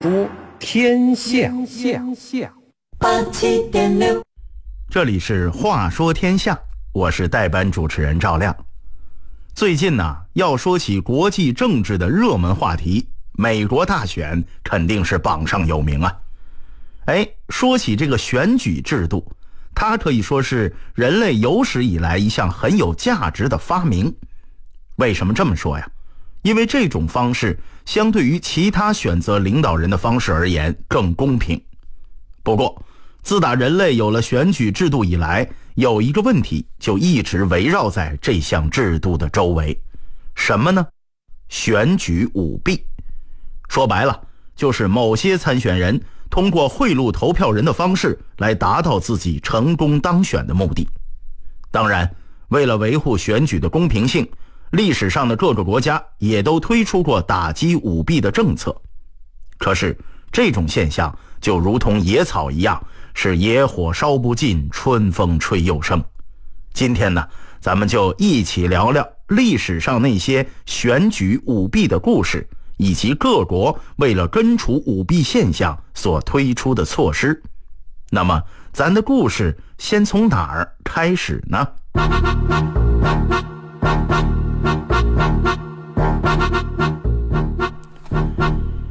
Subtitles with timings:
[0.00, 0.28] 说
[0.60, 2.52] 天下，下
[3.00, 4.24] 八七点六，
[4.88, 6.54] 这里是《话说天下》，
[6.92, 8.56] 我是代班主持人赵亮。
[9.54, 16.16] 最近呢，要说起国际政治的热门话题，美国大选肯定是榜上有名啊。
[17.06, 19.28] 哎，说起这个选举制度，
[19.74, 24.14] 它可以说是人类有史以来一项很有价值的发明。
[24.94, 25.90] 为什么这么说呀？
[26.42, 31.60] 因为这种方式相对于其他选择领导人的方式而言更公平。
[32.42, 32.80] 不过，
[33.22, 39.78] 自打人类有了选举制度以来，有一个问题就一直围绕在这项制度的周围，
[40.34, 40.86] 什么呢？
[41.48, 42.84] 选举舞弊。
[43.68, 44.18] 说白了，
[44.54, 46.00] 就是某些参选人
[46.30, 50.88] 通过贿赂投票人的方式来达到自己成功当选的目的。
[51.70, 52.10] 当然，
[52.48, 54.26] 为了维护选举的公平性。
[54.72, 58.74] 历史上的各个国家也都推出过打击舞弊的政策，
[59.58, 59.96] 可是
[60.30, 62.82] 这种现象就如同野草一样，
[63.14, 66.02] 是野火烧不尽，春风吹又生。
[66.74, 67.26] 今天呢，
[67.60, 77.42] 咱们就一起聊聊历史上那些选举舞弊的故事，以及各国为了根除舞弊现象所推出的措施。
[78.10, 81.66] 那么，咱的故事先从哪儿开始呢？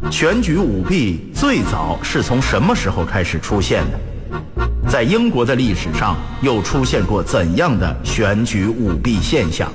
[0.10, 4.00] 选举舞弊最早是从什么时候开始出现的？
[4.90, 9.72] 在英国的历史上又出现过怎样的选举舞弊现象？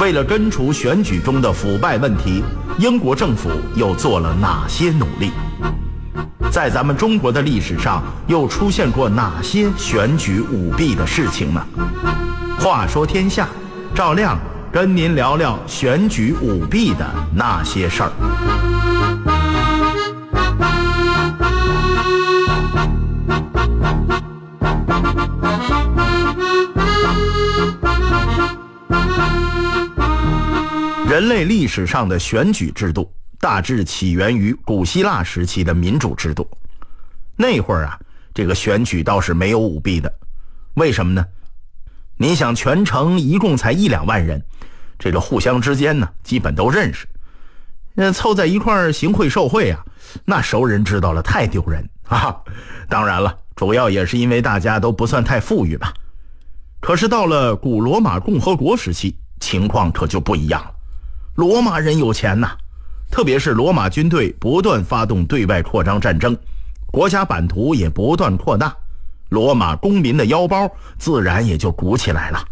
[0.00, 2.42] 为了根除选举中的腐败问题，
[2.78, 5.30] 英国政府又做了哪些努力？
[6.50, 11.64] 在咱们中国的历史上又出现过哪些选举舞弊的事情呢？
[12.58, 13.46] 话说天下，
[13.94, 14.38] 赵亮
[14.72, 18.12] 跟您聊聊选举舞弊的那些事儿。
[31.08, 33.10] 人类历史上的选举制度
[33.40, 36.46] 大致起源于古希腊时期的民主制度。
[37.36, 37.98] 那会儿啊，
[38.34, 40.12] 这个选举倒是没有舞弊的。
[40.74, 41.24] 为什么呢？
[42.18, 44.42] 你想，全城一共才一两万人，
[44.98, 47.06] 这个互相之间呢，基本都认识。
[47.94, 49.84] 那凑在一块儿行贿受贿啊，
[50.24, 52.36] 那熟人知道了太丢人啊！
[52.88, 55.92] 当然了，主要也是因为大家都不算太富裕吧。
[56.80, 60.70] 可是到了古罗马共和国时期，情况可就不一样了。
[61.34, 62.50] 罗马人有钱呐，
[63.10, 66.36] 特别是罗马军队不断发动对外扩张战争，
[66.90, 68.74] 国家版图也不断扩大，
[69.28, 72.44] 罗马公民的腰包自然也就鼓起来了。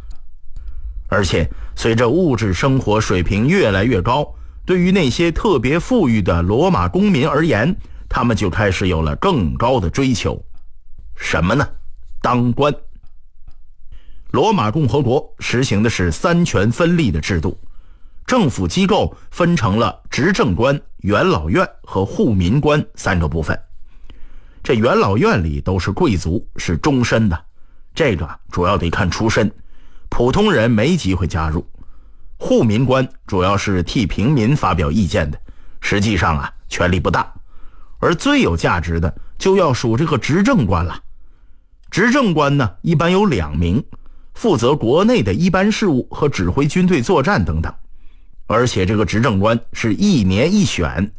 [1.09, 4.27] 而且随着物质生活水平越来越高，
[4.65, 7.77] 对于那些特别富裕的罗马公民而言，
[8.09, 10.43] 他们就开始有了更高的追求，
[11.17, 11.69] 什么呢？
[12.21, 12.75] 当官。
[14.31, 17.57] 罗马共和国实行的是三权分立的制度。
[18.27, 23.57] 政府机构分成了执政官、元老院和护民官三个部分。
[24.65, 27.39] 这元老院里都是贵族，是终身的，
[27.95, 29.53] 这个主要得看出身，
[30.09, 31.69] 普通人没机会加入。
[32.39, 35.39] 护民官主要是替平民发表意见的，
[35.83, 37.31] 实际上啊权力不大。
[37.99, 40.99] 而最有价值的就要数这个执政官了。
[41.91, 43.85] 执政官呢一般有两名，
[44.33, 47.71] 负责国内的一般事务和指挥军队作战等等。
[48.47, 51.13] 而且这个执政官是一年一选，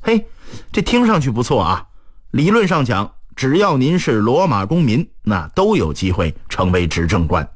[0.00, 0.26] 嘿，
[0.72, 1.84] 这听上去不错啊。
[2.32, 7.48] 理论上讲，只要您是罗马公民，那都有机会成为执政官。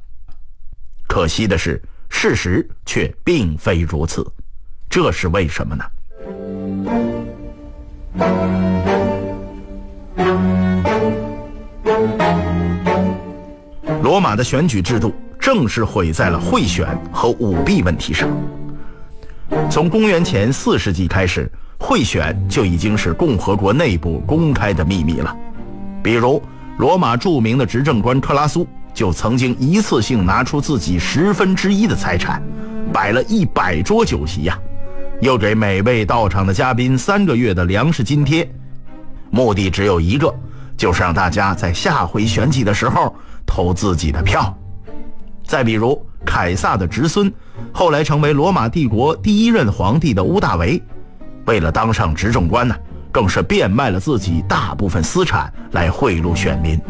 [1.07, 4.27] 可惜的是，事实却并非如此。
[4.89, 5.85] 这是为什么呢？
[14.03, 18.27] 罗马的选举制度正是毁在了贿选和舞弊问题上。
[19.71, 21.51] 从公元前四世纪开始，
[21.83, 25.37] 贿选就已经是共和国内部公开的秘密了。
[26.01, 26.41] 比如，
[26.79, 28.65] 罗马著名的执政官克拉苏
[28.95, 32.41] 就曾经一次性拿出自己十分之一的财产，
[32.93, 34.57] 摆了一百桌酒席呀，
[35.21, 38.49] 又给每位到场的嘉宾三个月的粮食津贴，
[39.31, 40.33] 目的只有一个，
[40.77, 43.13] 就是让大家在下回选举的时候
[43.45, 44.57] 投自己的票。
[45.45, 47.31] 再比如，凯撒的侄孙。
[47.73, 50.81] 后来成为罗马帝国第一任皇帝的屋大维，
[51.47, 52.75] 为了当上执政官呢，
[53.11, 56.81] 更是变卖了自己大部分私产来贿赂选民，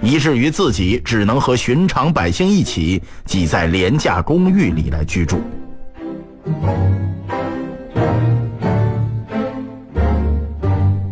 [0.00, 5.42] 以至于自己只能和寻常百姓一起挤在廉价公寓里来居住。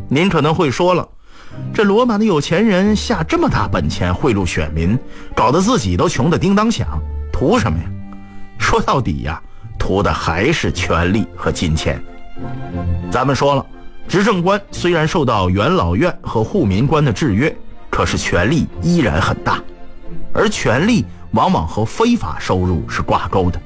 [0.08, 1.08] 您可能会说了，
[1.72, 4.98] 这罗马的有钱人下这么大本钱贿赂选民，
[5.34, 7.00] 搞得自己都穷得叮当响，
[7.32, 7.84] 图什么呀？
[8.58, 9.42] 说到底呀，
[9.78, 12.02] 图的还是权力和金钱。
[13.10, 13.66] 咱们说了，
[14.08, 17.54] 执政官虽然受到元老院和护民官的制约，
[17.90, 19.62] 可是权力依然很大，
[20.32, 23.60] 而权力往往和非法收入是挂钩的。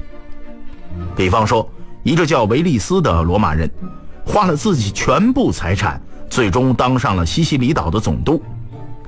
[1.14, 1.68] 比方说，
[2.02, 3.70] 一个叫维利斯的罗马人，
[4.24, 8.42] 花了自己全部财产，最终当上了西西里岛的总督。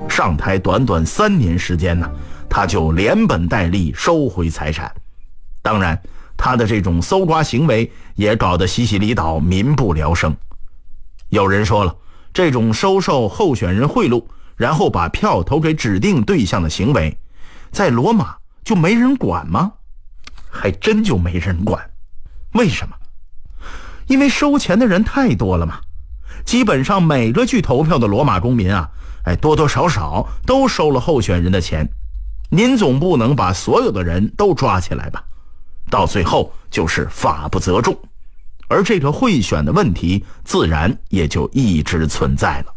[0.09, 2.09] 上台短短三年时间呢，
[2.49, 4.91] 他就连本带利收回财产。
[5.63, 6.01] 当然，
[6.39, 10.35] 他的这种搜刮行为也搞得西西里岛民不聊生。
[11.29, 11.95] 有人说了，
[12.33, 14.25] 这种收受候选人贿赂，
[14.57, 17.19] 然后把票投给指定对象的行为，
[17.71, 19.73] 在罗马就没人管吗？
[20.49, 21.91] 还真就没人管。
[22.55, 22.95] 为什么？
[24.07, 25.81] 因为收钱的人太多了嘛。
[26.45, 28.89] 基本上每个去投票的罗马公民啊，
[29.25, 31.87] 哎，多多少少都收了候选人的钱。
[32.49, 35.23] 您总不能把所有的人都抓起来吧？
[35.89, 37.99] 到最后就是法不责众，
[38.69, 42.75] 而这个贿选的问题自然也就一直存在了。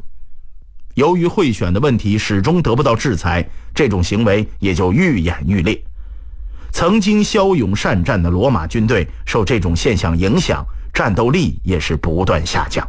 [0.96, 5.82] 由于贿选的问题始终得不到制裁，这种行为也就愈演愈烈。
[6.74, 12.86] 曾经骁勇善战的罗马军队受这种现象影响，战斗力也是不断下降。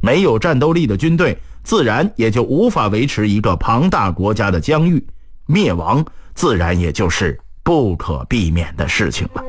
[0.00, 5.06] 没有战斗力的军队，自然也就无法维持一个庞大国家的疆域，
[5.46, 7.38] 灭亡自然也就是。
[7.64, 9.42] 不可避免的事情了。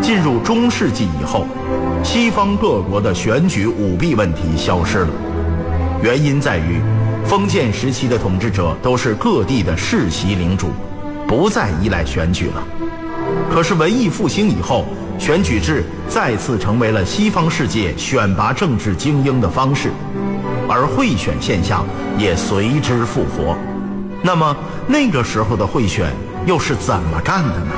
[0.00, 1.46] 进入中世纪以后，
[2.04, 5.10] 西方各国的选举舞弊问题消失了，
[6.02, 6.80] 原因在于
[7.24, 10.68] 封建时期的统治者都是各地的世袭领主，
[11.26, 12.62] 不再依赖选举了。
[13.50, 14.86] 可是文艺复兴以后。
[15.22, 19.92] 选举制再次成为了西方世界选拔政治精英的方式，
[20.68, 21.86] 而贿选现象
[22.18, 23.56] 也随之复活。
[24.20, 24.56] 那么
[24.88, 26.12] 那个时候的贿选
[26.44, 27.72] 又是怎么干的呢？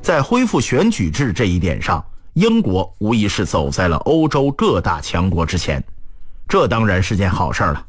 [0.00, 2.02] 在恢复选举制这一点上，
[2.32, 5.84] 英国无疑是走在了欧洲各大强国之前。
[6.50, 7.86] 这当然是件好事了，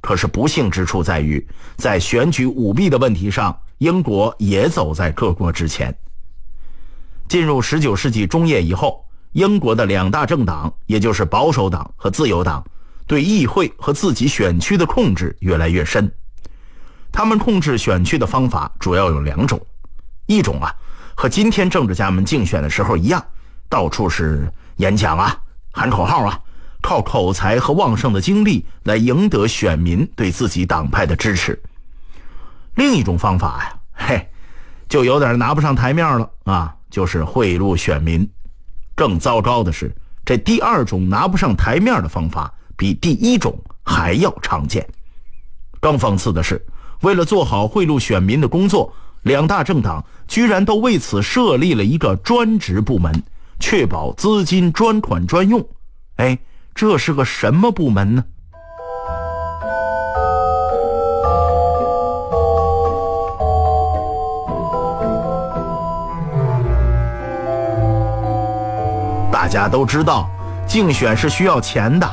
[0.00, 5.94] 可是不幸之处在于，在选举舞弊的问题上，英国也走在各国之前。
[7.28, 12.64] 进入十九世纪中叶以后，英国的两大政党，也就是保守党和自由党，
[13.06, 16.10] 对议会和自己选区的控制越来越深。
[17.12, 19.60] 他们控制选区的方法主要有两种，
[20.24, 20.74] 一种啊，
[21.14, 23.22] 和今天政治家们竞选的时候一样，
[23.68, 25.38] 到处是演讲啊，
[25.70, 26.40] 喊口号啊。
[26.82, 31.60] 靠口才和旺盛的精力来赢得选民对自己党派的支持。
[32.74, 34.28] 另一种方法呀，嘿，
[34.88, 38.26] 就有点拿不上台面了啊，就是贿赂选民。
[38.94, 39.94] 更糟糕的是，
[40.24, 44.86] 这第二种拿不上台面的方法比第一种还要常见。
[45.80, 46.64] 更讽刺的是，
[47.02, 48.92] 为了做好贿赂选民的工作，
[49.22, 53.12] 两大政党居然都为此设立了一个专职部门，
[53.58, 55.62] 确保资金专款专用。
[56.16, 56.38] 哎。
[56.74, 58.24] 这是个什么部门呢？
[69.32, 70.28] 大家都知道，
[70.66, 72.08] 竞选是需要钱的。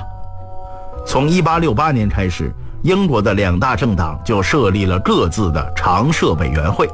[1.06, 2.52] 从一八六八年开始，
[2.84, 6.90] 英国的两大政党就设立了各自的常设委员会，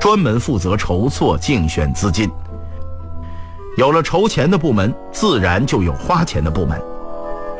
[0.00, 2.30] 专门负责筹措竞选资金。
[3.78, 6.76] 有了筹钱的部门，自然就有花钱的部门。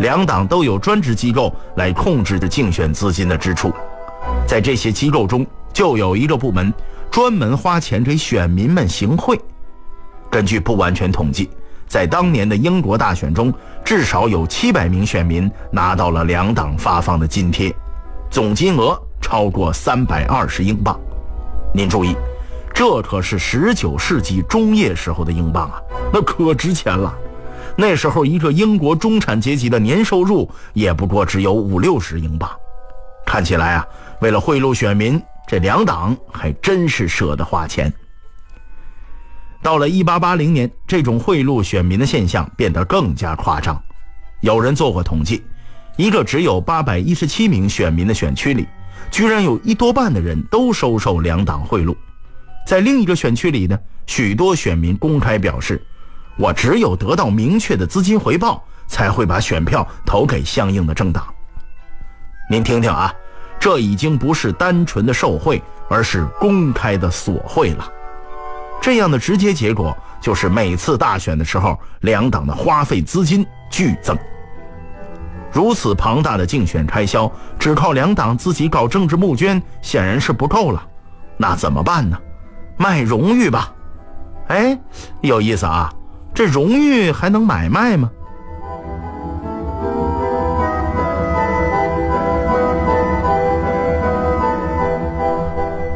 [0.01, 3.73] 两党都有专职机构来控制着竞选资金的支出，
[4.45, 6.75] 在这些机构中，就有一个部门
[7.09, 9.41] 专门花钱给选民们行贿。
[10.29, 11.49] 根据不完全统计，
[11.87, 17.73] 在当年的英国大选中，至少有七百名选民拿到了两党发放的津贴，
[18.29, 20.99] 总金额超过三百二十英镑。
[21.73, 22.17] 您注意。
[22.79, 25.83] 这可是十九世纪中叶时候的英镑啊，
[26.13, 27.13] 那可值钱了。
[27.77, 32.49] 那时候，一个英国中产阶级的年收入也不过只有五六十英镑。
[33.27, 33.87] 看起来啊，
[34.21, 37.93] 为了贿赂选民，这两党还真是舍得花钱。
[39.61, 43.77] 到了一八八零年，这种贿赂选民的现象变得更加夸张。
[44.41, 45.43] 有人做过统计，
[45.97, 48.69] 一个只有八百一十七名选民的选区里，
[49.11, 51.93] 居然有一多半的人都收受两党贿赂。
[52.69, 55.83] 在另一个选区里呢，许多选民公开表示
[56.37, 61.25] ：“我只有得到明确的资金回报，才会把选票投给相应的政党。
[62.51, 63.11] 您听听啊，
[63.59, 67.91] 这已经不是单纯的受贿，而是公开的索贿了。
[68.83, 74.15] 这样的直接结果就是每次大选的时候，两党的花费资金剧增。
[75.51, 80.87] 如此庞大的竞选开销，只靠两党自己搞政治募捐显然是不够了。
[81.39, 82.21] 那怎么办呢？
[82.79, 83.75] 卖荣誉吧。
[84.47, 84.79] 哎，
[85.21, 85.93] 有意思啊！
[86.33, 88.11] 这荣誉还能买卖吗？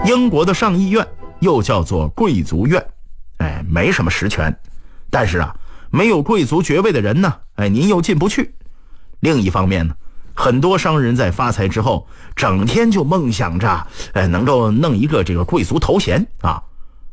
[0.05, 1.07] 英国的上议院
[1.39, 2.85] 又叫做贵族院，
[3.39, 4.55] 哎，没什么实权，
[5.09, 5.55] 但是啊，
[5.91, 8.53] 没有贵族爵位的人呢，哎，您又进不去。
[9.21, 9.95] 另一方面呢，
[10.35, 16.61] 很多商人在发财之后，整天就梦想着，哎，能够弄一个这个贵族头衔啊，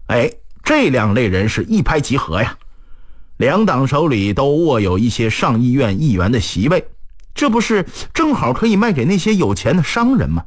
[0.09, 0.31] 哎，
[0.63, 2.57] 这两类人是一拍即合呀。
[3.37, 6.87] 两党手里都握有一些上议院议员的席位，
[7.33, 10.43] 这不是正好可以卖给那些有钱的商人吗？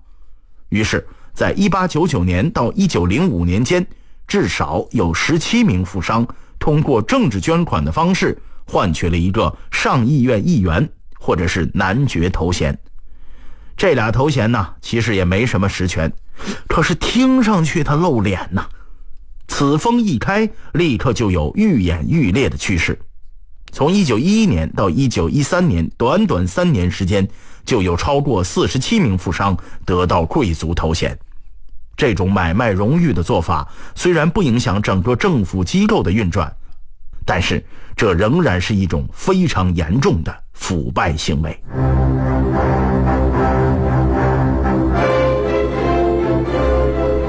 [0.69, 1.07] 于是。
[1.35, 3.87] 在一八九九年到一九零五年间，
[4.27, 6.29] 至少有十七名富商
[6.59, 10.87] 通过政治捐款的方式换取了一个上议院议员
[11.19, 12.79] 或者是男爵头衔。
[13.79, 16.13] 这俩头衔呢，其实也没什么实权，
[16.69, 18.69] 可是听上去他露脸呐。
[19.49, 22.99] 此风一开，立刻就有愈演愈烈的趋势。
[23.71, 27.29] 从一九一一年到一九一三年，短短三年时间。
[27.65, 31.17] 就有超过四十七名富商得到贵族头衔。
[31.97, 36.53] 这种买卖荣誉的做法虽然不影响整个政府机构的运转，
[37.25, 41.57] 但是这仍然是一种非常严重的腐败行为。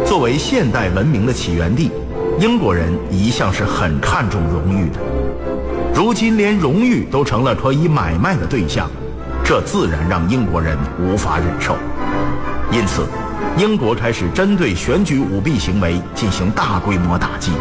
[0.04, 1.92] 作为现代文明的起源地，
[2.44, 5.00] 英国人一向是很看重荣誉的。
[5.96, 8.92] 如今连荣誉都成了可以买卖的对象。
[9.46, 11.78] 这自然让英国人无法忍受，
[12.70, 13.06] 因此，
[13.58, 17.54] 英国开始针对选举舞弊行为进行大规模打击。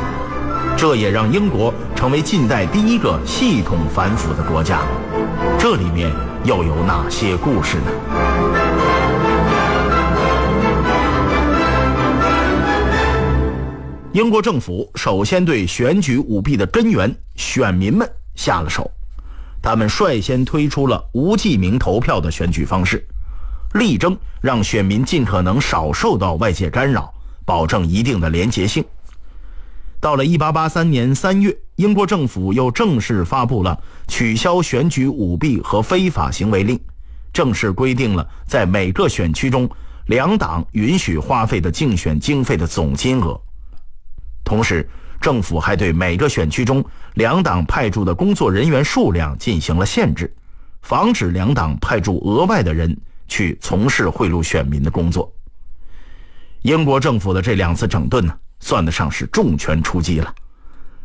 [0.77, 4.81] 这也让英国成为近代第一个系统反腐的国家。
[5.61, 6.11] 这里面
[6.43, 8.62] 又有哪些故事呢？
[14.13, 18.91] 英国政府首先对选举舞弊的根源——选民们下了手。
[19.63, 23.03] 他们率先推出了无记名投票的选举方式，
[23.73, 27.11] 力争让选民尽可能少受到外界干扰，
[27.47, 28.85] 保证一定的廉洁性。
[29.99, 36.79] 到了1883年3月，英国政府又正式发布了取消选举舞弊和非法行为令，
[37.33, 39.67] 正式规定了在每个选区中
[40.09, 43.41] 两党允许花费的竞选经费的总金额，
[44.45, 44.89] 同时。
[45.21, 46.85] 政府还对每个选区中
[47.15, 50.35] 两党派驻的工作人员数量进行了限制，
[50.81, 55.33] 防止两党派驻额外的人去从事贿赂选民的工作。
[56.63, 60.35] 英国政府的这两次整顿呢，算得上是重拳出击了。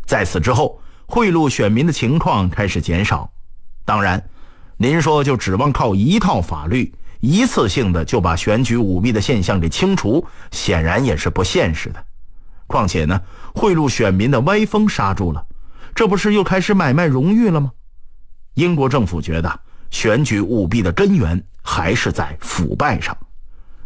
[0.03, 3.31] 在此之后，贿赂选民的情况开始减少。
[3.85, 4.19] 当然，
[4.77, 12.03] 您说就指望靠一套法律一次性的就把选举舞弊的现象给清除，显然也是不现实的。
[12.67, 13.19] 况且呢，
[13.55, 15.43] 贿赂选民的歪风刹住了，
[15.95, 17.71] 这不是又开始买卖荣誉了吗？
[18.53, 19.59] 英国政府觉得
[19.89, 23.15] 选举舞弊的根源还是在腐败上，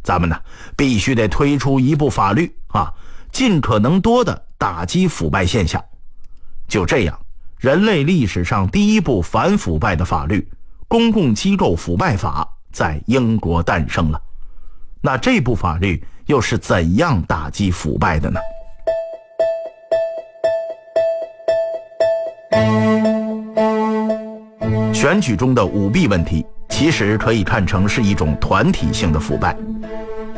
[0.01, 0.35] 咱们呢
[0.75, 2.91] 必须得推出一部法律啊，
[3.31, 5.83] 尽可能多的打击腐败现象。
[6.67, 7.19] 就这样，
[7.59, 10.39] 人类历史上第一部反腐败的法律
[10.87, 14.21] 《公共机构腐败法》在英国诞生了。
[15.01, 18.39] 那这部法律又是怎样打击腐败的呢？
[25.01, 29.57] 选举中的舞弊问题，其实可以看成是一种团体性的腐败。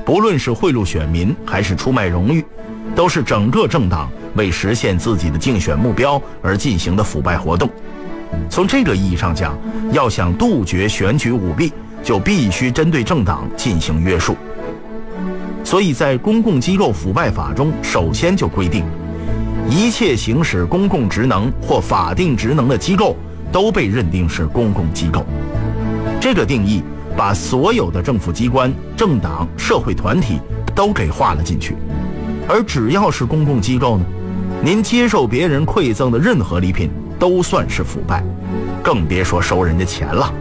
[0.05, 2.41] 不论是贿赂选民，还是出卖荣誉，
[2.95, 7.69] 都是整个政党为实现自己的竞选目标而进行的腐败活动。
[8.49, 9.53] 从这个意义上讲，
[9.91, 14.33] 要想杜绝选举舞弊，就必须针对政党进行约束。
[15.65, 18.85] 所以在《公共机构腐败法》中，首先就规定，
[19.69, 23.17] 一切行使公共职能或法定职能的机构。
[23.53, 25.23] 都被认定是公共机构，
[26.19, 26.81] 这个定义
[27.15, 30.39] 把所有的政府机关、政党、社会团体
[30.75, 31.75] 都给划了进去。
[32.49, 34.05] 而只要是公共机构呢，
[34.63, 38.23] 您接受别人馈赠的任何礼品都算是腐败，
[38.81, 40.33] 更别说收人家钱了。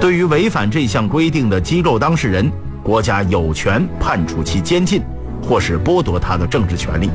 [0.00, 2.50] 对于违反这项规定的机构当事人，
[2.82, 5.00] 国家有权判处其监禁，
[5.40, 7.08] 或是剥夺他的政治权利，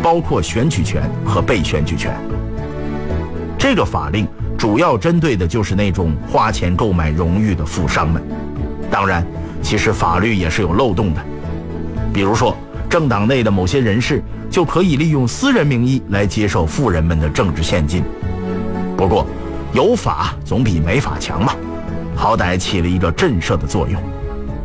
[0.00, 2.16] 包括选举权和被选举权。
[3.58, 8.22] 这个法令主要针对的就是那种花钱购买荣誉的富商们。
[8.90, 9.26] 当然，
[9.60, 11.20] 其实法律也是有漏洞的，
[12.12, 12.56] 比如说
[12.88, 18.02] 政党内的某些人士就可以利用私人名义来接受富人们的政治现金。
[18.96, 19.26] 不过，
[19.72, 21.52] 有法总比没法强嘛，
[22.16, 24.00] 好歹起了一个震慑的作用。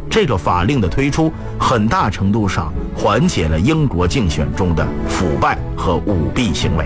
[0.10, 6.86] 这个法令的推出，很大程度上缓解了英国竞选中的腐败和舞弊行为。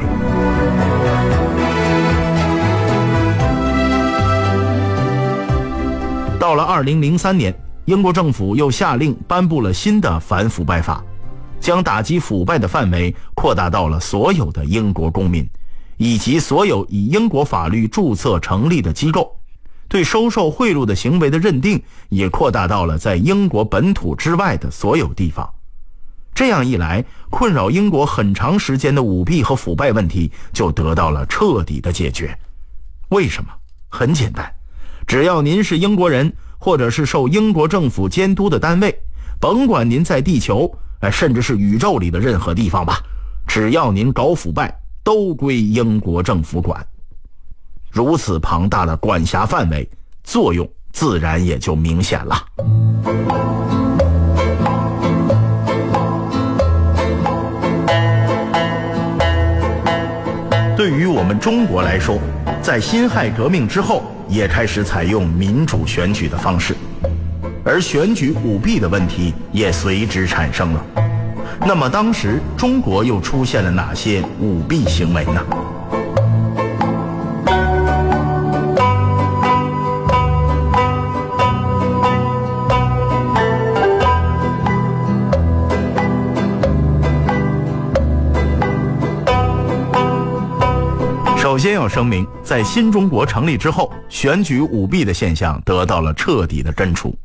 [6.57, 11.01] 了二零零三年，英国政府又下令颁布了新的反腐败法，
[11.59, 15.47] 将打击腐败的范围扩大到了所有的英国公民，
[15.97, 19.33] 以及所有以英国法律注册成立的机构。
[19.87, 25.49] 对收受贿赂的行为的认定也扩大到了在英国本土之外的所有地方。
[26.35, 32.37] 这样一来，困扰英国很长时间的舞弊和腐败问题就得到了彻底的解决。
[33.09, 33.49] 为什么？
[33.89, 34.53] 很简单，
[35.07, 38.97] 只要您是英国人，或者是受英国政府监督的单位，
[39.39, 40.71] 甭管您在地球，
[41.01, 42.99] 哎，甚至是宇宙里的任何地方吧，
[43.47, 44.73] 只要您搞腐败，
[45.03, 46.85] 都归英国政府管。
[47.91, 49.89] 如此庞大的管辖范围，
[50.23, 52.45] 作用自然也就明显了。
[60.75, 62.19] 对于我们中国来说，
[62.61, 66.75] 在辛亥革命之后，也开始采用民主选举的方式，
[67.63, 70.85] 而选举舞弊的问题也随之产生了。
[71.65, 75.76] 那么，当时中国又出现了哪些舞弊行为呢？
[91.57, 97.17] 首先要声明，在新中国成立之后，选举舞弊的现象得到了彻底的根除。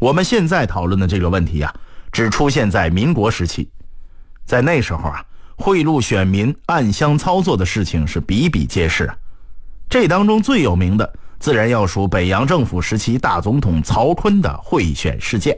[0.00, 1.72] 我们现在讨论的这个问题啊，
[2.10, 3.70] 只出现在民国时期，
[4.44, 9.08] 在那时候啊，贿赂选民、暗箱操作的事情是比比皆是。
[9.88, 15.56] 这当中最有名的，自然要数北洋政府时期大总统曹锟的贿选事件。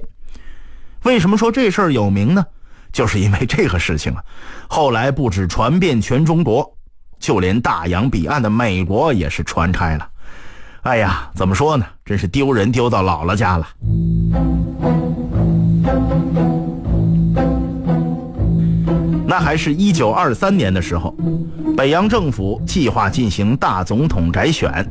[1.04, 2.44] 为什么说这事儿有名呢？
[2.92, 4.22] 就是因为这个事情啊，
[4.68, 6.73] 后来不止传遍全中国。
[7.24, 10.06] 就连大洋彼岸的美国也是传开了，
[10.82, 11.86] 哎呀，怎么说呢？
[12.04, 13.66] 真是丢人丢到姥姥家了。
[19.26, 21.16] 那还是一九二三年的时候，
[21.74, 24.86] 北洋政府计划进行大总统改选，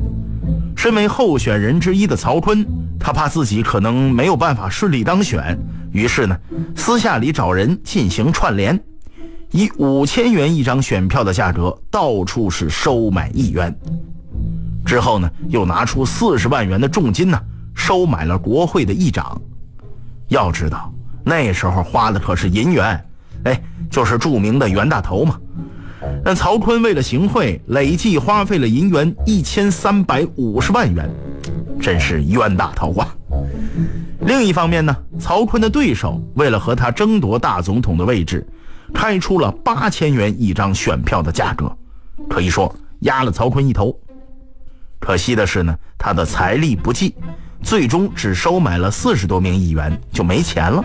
[0.76, 2.66] 身为候选人之一的曹锟，
[2.98, 5.56] 他怕自己可能没有办法顺利当选，
[5.92, 6.36] 于是呢，
[6.74, 8.76] 私下里找人进行串联。
[9.54, 13.72] 以五千元一张选票的价格，到处是收买议员。
[14.84, 17.40] 之后呢，又拿出四十万元的重金呢，
[17.72, 19.40] 收买了国会的议长。
[20.26, 23.00] 要知道，那时候花的可是银元，
[23.44, 25.38] 哎，就是著名的袁大头嘛。
[26.24, 31.08] 那曹锟为了行贿，累计花费了银元一千三百五十万元，
[31.80, 33.14] 真是冤大头啊！
[34.22, 38.44] 另一方面呢，曹锟的对手为了和他争夺大总统的位置。
[38.92, 41.74] 开出了八千元一张选票的价格，
[42.28, 43.96] 可以说压了曹锟一头。
[45.00, 47.14] 可惜的是呢，他的财力不济，
[47.62, 50.84] 最终只收买了四十多名议员就没钱了。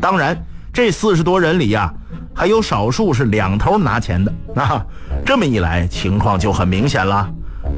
[0.00, 0.40] 当然，
[0.72, 1.92] 这四十多人里呀，
[2.34, 4.32] 还有少数是两头拿钱的。
[4.54, 4.84] 那
[5.26, 7.28] 这么一来，情况就很明显了。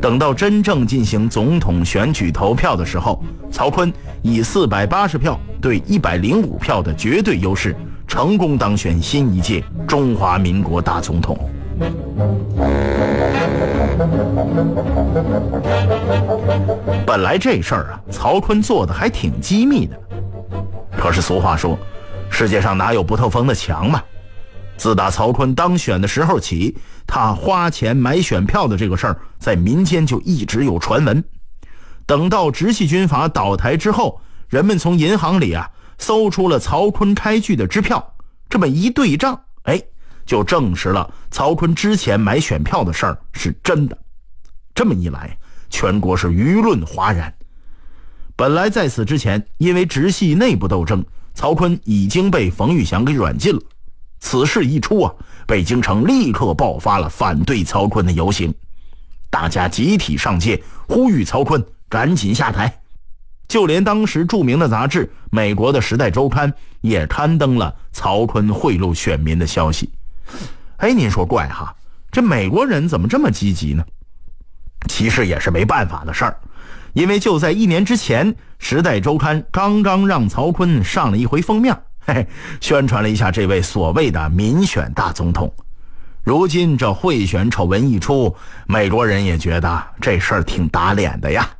[0.01, 7.75] 等到真正进行总统选举投票的时候，曹锟以四百八十票对一百零五票的绝对优势。
[8.11, 11.38] 成功当选新一届中华民国大总统。
[17.07, 19.96] 本来这事儿啊，曹锟做的还挺机密的。
[20.99, 21.79] 可是俗话说，
[22.31, 24.03] 世界上哪有不透风的墙嘛？
[24.77, 31.23] 自打曹锟当选的时候起，他花钱买选票的这个事儿，在民间就一直有传闻。
[32.07, 35.70] 等到直系军阀倒台之后，人们从银行里啊。
[36.01, 38.15] 搜出了曹锟开具的支票，
[38.49, 39.81] 这么一对账，哎，
[40.27, 43.97] 就证实了曹锟之前买选票的事儿是真的。
[44.75, 47.33] 这么一来，全国是舆论哗然。
[48.35, 53.61] 本来在此之前，因为直系内部斗争，曹锟已经被冯玉祥给软禁了。
[54.21, 55.15] 此事一出啊，
[55.47, 58.55] 北京城立刻爆发了反对曹锟的游行，
[59.29, 62.80] 大家集体上街呼吁曹锟赶紧下台。
[63.51, 69.91] 就连当时著名的杂志美国的《时代周刊》也刊登了曹锟贿赂选民的消息。
[70.77, 71.75] 哎，您说怪哈？
[72.13, 73.85] 这美国人怎么这么积极呢？
[74.87, 76.37] 其实也是没办法的事儿，
[76.93, 82.25] 因为就在一年之前，《时代周刊》刚刚让曹锟上了一回封面，嘿，
[82.61, 85.53] 宣传了一下这位所谓的民选大总统。
[86.23, 88.33] 如今这贿选丑闻一出，
[88.69, 91.51] 美国人也觉得这事儿挺打脸的呀。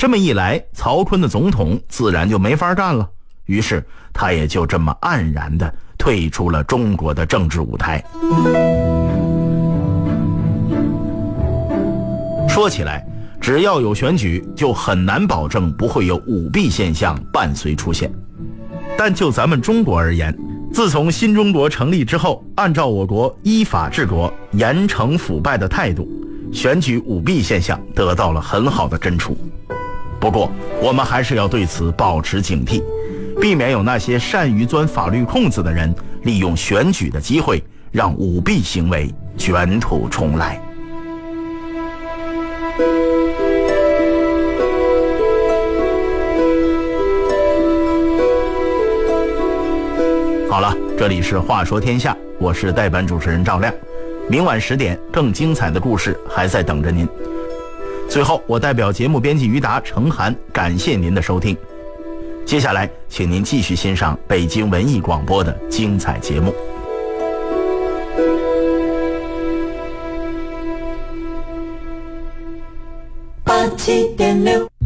[0.00, 3.06] 这么一来，曹锟的总统自然就没法干了。
[3.44, 3.84] 于是
[4.14, 8.02] 他也就这么黯然的退出了中国的政治舞台。
[12.48, 13.06] 说起来，
[13.42, 18.10] 只要有选举，就很难保证不会有舞弊现象伴随出现。
[18.96, 20.34] 但就咱们中国而言，
[20.72, 26.08] 自从新中国成立之后，按照我国依法治国、严惩腐败的态度，
[26.50, 29.36] 选举舞弊现象得到了很好的根除。
[30.20, 30.52] 不过，
[30.82, 32.82] 我们还是要对此保持警惕。
[33.40, 40.60] 避免有那些善于钻法律空子的人利用选举的机会，让舞弊行为卷土重来。
[50.50, 53.72] 好了，这里是《话说天下》，我是代班主持人赵亮。
[54.28, 57.08] 明晚十点，更精彩的故事还在等着您。
[58.10, 61.56] 最后，我代表节目编辑于达、程涵，感谢您的收听。
[62.44, 66.52] 接下来，请您继续欣赏北京文艺广播的精彩节目。
[73.44, 74.79] 八七点六。